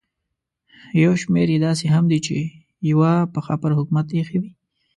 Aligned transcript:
یو 1.03 1.13
شمېر 1.21 1.47
یې 1.53 1.59
داسې 1.67 1.85
هم 1.93 2.03
دي 2.11 2.19
چې 2.25 2.35
یوه 2.91 3.11
پښه 3.33 3.55
پر 3.61 3.71
حکومت 3.77 4.07
ایښې 4.13 4.37
وي. 4.41 4.51